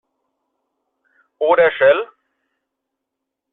Oder 1.37 1.69
Shell? 1.73 2.07